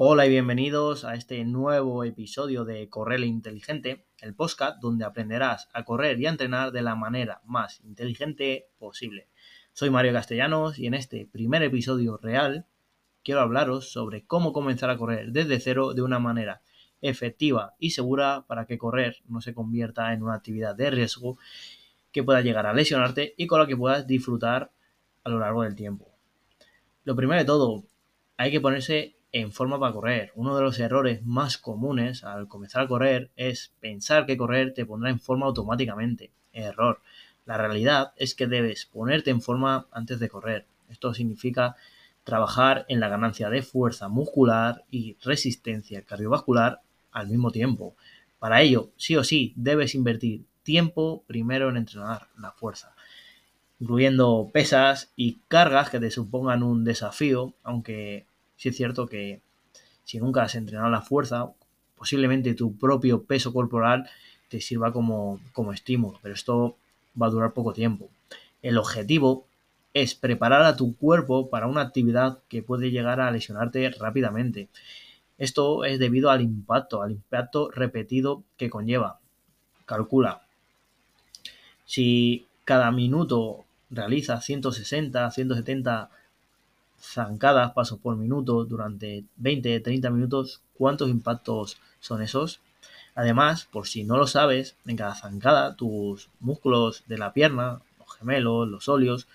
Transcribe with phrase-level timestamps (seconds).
[0.00, 5.84] Hola y bienvenidos a este nuevo episodio de Correr Inteligente, el podcast donde aprenderás a
[5.84, 9.26] correr y a entrenar de la manera más inteligente posible.
[9.72, 12.66] Soy Mario Castellanos y en este primer episodio real
[13.24, 16.62] quiero hablaros sobre cómo comenzar a correr desde cero de una manera
[17.02, 21.38] efectiva y segura para que correr no se convierta en una actividad de riesgo
[22.12, 24.70] que pueda llegar a lesionarte y con la que puedas disfrutar
[25.24, 26.08] a lo largo del tiempo.
[27.02, 27.82] Lo primero de todo,
[28.36, 30.32] hay que ponerse en forma para correr.
[30.34, 34.86] Uno de los errores más comunes al comenzar a correr es pensar que correr te
[34.86, 36.30] pondrá en forma automáticamente.
[36.52, 37.00] Error.
[37.44, 40.66] La realidad es que debes ponerte en forma antes de correr.
[40.88, 41.76] Esto significa
[42.24, 47.96] trabajar en la ganancia de fuerza muscular y resistencia cardiovascular al mismo tiempo.
[48.38, 52.94] Para ello, sí o sí, debes invertir tiempo primero en entrenar la fuerza,
[53.80, 58.26] incluyendo pesas y cargas que te supongan un desafío, aunque
[58.58, 59.40] sí es cierto que
[60.04, 61.50] si nunca has entrenado la fuerza,
[61.96, 64.08] posiblemente tu propio peso corporal
[64.48, 66.76] te sirva como, como estímulo, pero esto
[67.20, 68.10] va a durar poco tiempo.
[68.60, 69.46] El objetivo
[69.94, 74.68] es preparar a tu cuerpo para una actividad que puede llegar a lesionarte rápidamente.
[75.38, 79.20] Esto es debido al impacto, al impacto repetido que conlleva.
[79.86, 80.42] Calcula.
[81.84, 86.10] Si cada minuto realiza 160, 170
[87.00, 92.60] zancadas, pasos por minuto, durante 20, 30 minutos, ¿cuántos impactos son esos?
[93.14, 98.14] Además, por si no lo sabes, en cada zancada tus músculos de la pierna, los
[98.16, 99.26] gemelos, los óleos,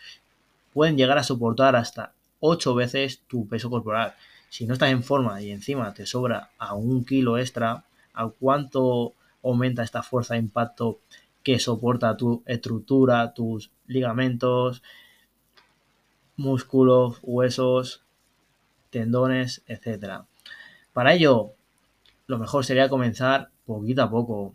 [0.73, 4.16] pueden llegar a soportar hasta 8 veces tu peso corporal.
[4.50, 9.14] Si no estás en forma y encima te sobra a un kilo extra, ¿a cuánto
[9.44, 11.00] aumenta esta fuerza de impacto
[11.44, 14.81] que soporta tu estructura, tus ligamentos,
[16.36, 18.03] músculos, huesos,
[18.89, 20.26] tendones, etcétera.
[20.94, 21.53] Para ello,
[22.28, 24.54] lo mejor sería comenzar poquito a poco.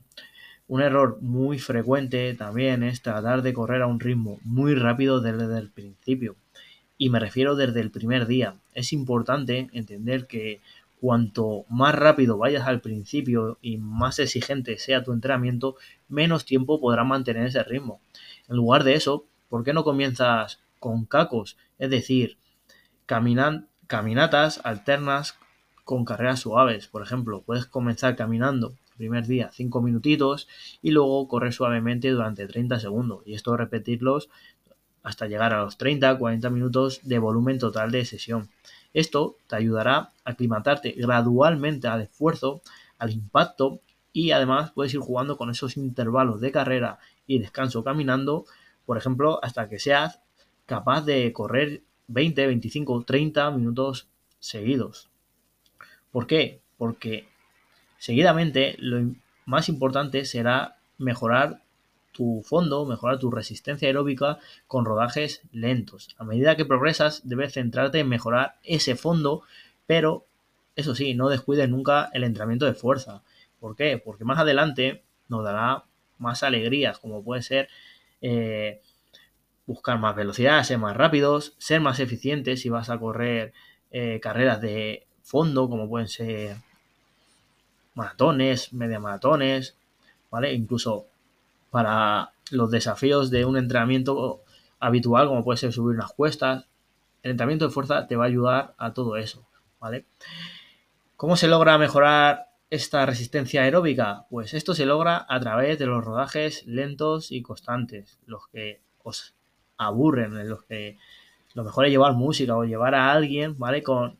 [0.68, 5.58] Un error muy frecuente también es tratar de correr a un ritmo muy rápido desde
[5.58, 6.36] el principio.
[6.98, 8.54] Y me refiero desde el primer día.
[8.74, 10.60] Es importante entender que
[11.00, 15.76] cuanto más rápido vayas al principio y más exigente sea tu entrenamiento,
[16.08, 18.00] menos tiempo podrás mantener ese ritmo.
[18.48, 22.38] En lugar de eso, ¿por qué no comienzas con cacos, es decir,
[23.06, 25.38] caminatas alternas
[25.84, 26.88] con carreras suaves.
[26.88, 30.48] Por ejemplo, puedes comenzar caminando el primer día 5 minutitos
[30.82, 33.22] y luego correr suavemente durante 30 segundos.
[33.24, 34.28] Y esto repetirlos
[35.02, 38.50] hasta llegar a los 30-40 minutos de volumen total de sesión.
[38.92, 42.60] Esto te ayudará a aclimatarte gradualmente al esfuerzo,
[42.98, 43.80] al impacto
[44.12, 48.44] y además puedes ir jugando con esos intervalos de carrera y descanso caminando,
[48.84, 50.20] por ejemplo, hasta que seas
[50.68, 54.06] capaz de correr 20, 25, 30 minutos
[54.38, 55.08] seguidos.
[56.12, 56.60] ¿Por qué?
[56.76, 57.26] Porque
[57.96, 59.14] seguidamente lo
[59.46, 61.62] más importante será mejorar
[62.12, 66.14] tu fondo, mejorar tu resistencia aeróbica con rodajes lentos.
[66.18, 69.44] A medida que progresas, debes centrarte en mejorar ese fondo,
[69.86, 70.26] pero
[70.76, 73.22] eso sí, no descuides nunca el entrenamiento de fuerza.
[73.58, 73.96] ¿Por qué?
[73.96, 75.84] Porque más adelante nos dará
[76.18, 77.68] más alegrías, como puede ser
[78.20, 78.82] eh,
[79.68, 83.52] buscar más velocidad, ser más rápidos, ser más eficientes si vas a correr
[83.90, 86.56] eh, carreras de fondo, como pueden ser
[87.94, 89.76] maratones, media maratones,
[90.30, 90.54] ¿vale?
[90.54, 91.06] Incluso
[91.70, 94.40] para los desafíos de un entrenamiento
[94.80, 96.64] habitual, como puede ser subir unas cuestas,
[97.22, 99.46] el entrenamiento de fuerza te va a ayudar a todo eso,
[99.80, 100.06] ¿vale?
[101.16, 104.24] ¿Cómo se logra mejorar esta resistencia aeróbica?
[104.30, 109.34] Pues esto se logra a través de los rodajes lentos y constantes, los que os
[109.78, 110.98] aburren, en los que
[111.54, 113.82] lo mejor es llevar música o llevar a alguien, ¿vale?
[113.82, 114.18] Con,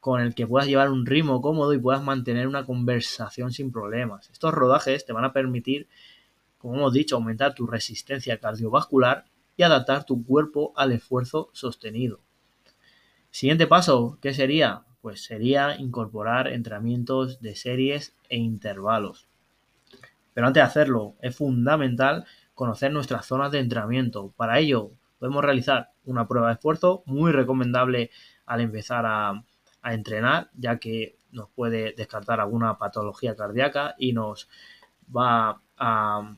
[0.00, 4.30] con el que puedas llevar un ritmo cómodo y puedas mantener una conversación sin problemas.
[4.30, 5.86] Estos rodajes te van a permitir,
[6.58, 9.26] como hemos dicho, aumentar tu resistencia cardiovascular
[9.56, 12.20] y adaptar tu cuerpo al esfuerzo sostenido.
[13.30, 14.82] Siguiente paso, ¿qué sería?
[15.02, 19.28] Pues sería incorporar entrenamientos de series e intervalos.
[20.34, 22.24] Pero antes de hacerlo, es fundamental
[22.54, 24.32] conocer nuestras zonas de entrenamiento.
[24.36, 28.10] Para ello, podemos realizar una prueba de esfuerzo muy recomendable
[28.46, 29.44] al empezar a,
[29.82, 34.48] entrenar, ya que nos puede descartar alguna patología cardíaca y nos
[35.14, 36.36] va a,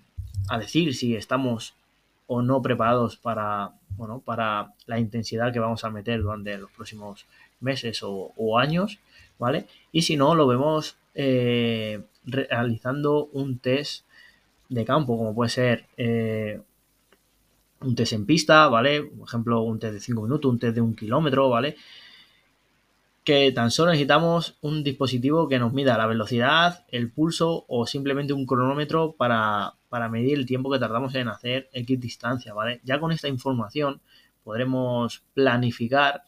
[0.59, 1.75] decir si estamos
[2.29, 7.27] o no preparados para, bueno, para la intensidad que vamos a meter durante los próximos
[7.61, 9.01] meses o, años,
[9.39, 9.67] ¿vale?
[9.91, 14.07] Y si no, lo vemos eh, realizando un test
[14.69, 16.61] de campo, como puede ser eh,
[17.85, 19.03] un test en pista, ¿vale?
[19.03, 21.77] Por ejemplo, un test de 5 minutos, un test de un kilómetro, ¿vale?
[23.25, 28.33] que tan solo necesitamos un dispositivo que nos mida la velocidad, el pulso o simplemente
[28.33, 32.81] un cronómetro para, para medir el tiempo que tardamos en hacer X distancia, ¿vale?
[32.85, 34.01] Ya con esta información
[34.43, 36.25] podremos planificar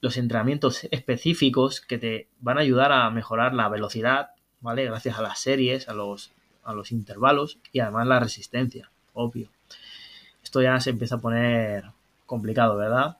[0.00, 4.30] los entrenamientos específicos que te van a ayudar a mejorar la velocidad,
[4.60, 4.86] ¿vale?
[4.86, 6.32] Gracias a las series, a los,
[6.64, 9.50] a los intervalos y además la resistencia, obvio.
[10.48, 11.84] Esto ya se empieza a poner
[12.24, 13.18] complicado, ¿verdad?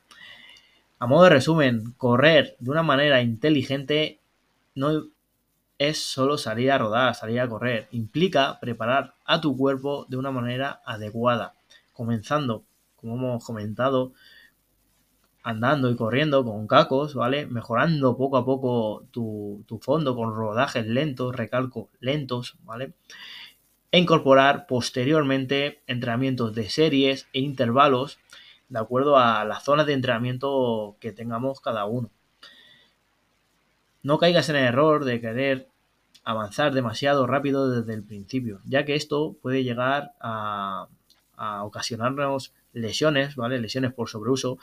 [0.98, 4.19] A modo de resumen, correr de una manera inteligente
[4.75, 5.08] no
[5.76, 7.86] es solo salir a rodar, salir a correr.
[7.90, 11.52] Implica preparar a tu cuerpo de una manera adecuada,
[11.92, 12.64] comenzando,
[12.96, 14.14] como hemos comentado,
[15.42, 17.44] andando y corriendo con cacos, ¿vale?
[17.44, 22.94] Mejorando poco a poco tu, fondo con rodajes lentos, recalco lentos, ¿vale?
[23.90, 28.19] E incorporar posteriormente entrenamientos de series e intervalos
[28.69, 32.11] de acuerdo a las zonas de entrenamiento que tengamos cada uno.
[34.02, 35.69] No caigas en el error de querer
[36.23, 40.88] avanzar demasiado rápido desde el principio, ya que esto puede llegar a,
[41.62, 43.61] ocasionarnos lesiones, ¿vale?
[43.61, 44.58] Lesiones por sobreuso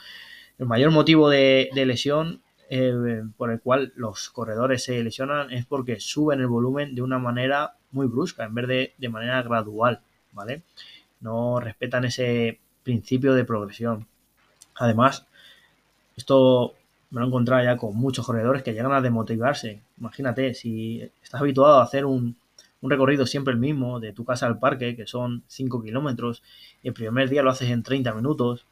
[0.58, 6.00] el mayor motivo de, lesión eh, por el cual los corredores se lesionan es porque
[6.00, 10.00] suben el volumen de una manera muy brusca en vez de de manera gradual,
[10.32, 10.62] ¿vale?
[11.20, 14.06] No respetan ese principio de progresión.
[14.76, 15.26] Además,
[16.16, 16.74] esto
[17.10, 19.80] me lo he encontrado ya con muchos corredores que llegan a demotivarse.
[19.98, 22.36] Imagínate, si estás habituado a hacer un,
[22.80, 26.42] un recorrido siempre el mismo, de tu casa al parque, que son 5 kilómetros,
[26.82, 28.66] el primer día lo haces en 30 minutos,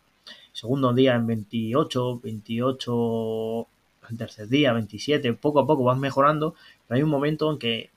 [0.53, 3.67] segundo día en 28, 28
[4.11, 6.55] el tercer día, 27, poco a poco vas mejorando,
[6.87, 7.91] pero hay un momento en que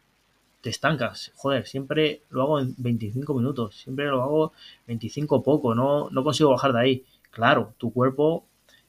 [0.62, 1.32] te estancas.
[1.36, 4.54] Joder, siempre lo hago en 25 minutos, siempre lo hago
[4.88, 7.06] 25 poco, no, no consigo bajar de ahí.
[7.32, 8.46] Claro, tu cuerpo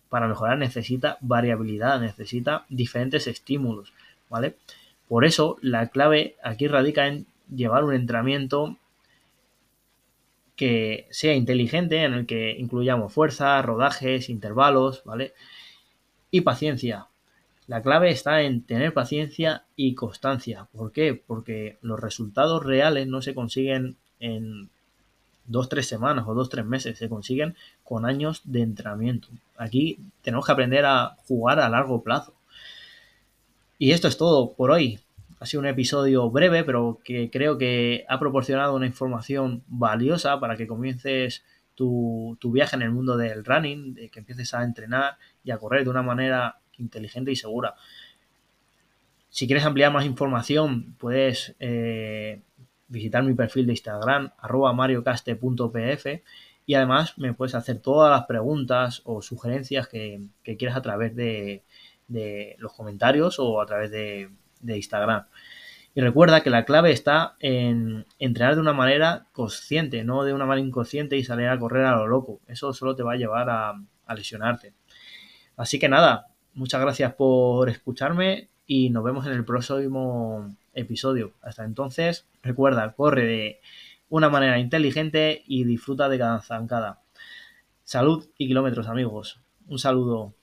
[0.08, 3.92] para mejorar necesita variabilidad, necesita diferentes estímulos,
[4.30, 4.56] ¿vale?
[5.08, 8.76] Por eso la clave aquí radica en llevar un entrenamiento
[10.56, 15.32] que sea inteligente, en el que incluyamos fuerza, rodajes, intervalos, ¿vale?
[16.30, 17.06] Y paciencia.
[17.68, 20.66] La clave está en tener paciencia y constancia.
[20.72, 21.14] ¿Por qué?
[21.14, 24.70] Porque los resultados reales no se consiguen en
[25.44, 29.28] dos, tres semanas o dos, tres meses, se consiguen con años de entrenamiento.
[29.58, 32.32] Aquí tenemos que aprender a jugar a largo plazo.
[33.78, 35.00] Y esto es todo por hoy.
[35.38, 40.56] Ha sido un episodio breve, pero que creo que ha proporcionado una información valiosa para
[40.56, 41.44] que comiences
[41.74, 45.84] tu, viaje en el mundo del running, de que empieces a entrenar y a correr
[45.84, 47.74] de una manera inteligente y segura.
[49.30, 52.40] Si quieres ampliar más información, puedes eh,
[52.88, 56.22] visitar mi perfil de Instagram, arroba mariocaste.pf
[56.66, 60.22] y además me puedes hacer todas las preguntas o sugerencias que,
[60.58, 61.62] quieras a través de,
[62.58, 64.30] los comentarios o a través de,
[64.60, 65.26] de Instagram.
[65.98, 70.46] Y recuerda que la clave está en entrenar de una manera consciente, no de una
[70.46, 72.40] manera inconsciente y salir a correr a lo loco.
[72.46, 73.74] Eso solo te va a llevar a,
[74.14, 74.74] lesionarte.
[75.56, 76.28] Así que nada,
[76.58, 81.32] muchas gracias por escucharme y nos vemos en el próximo episodio.
[81.40, 83.60] Hasta entonces, recuerda, corre de
[84.10, 87.00] una manera inteligente y disfruta de cada zancada.
[87.84, 89.40] Salud y kilómetros, amigos.
[89.68, 90.34] Un saludo.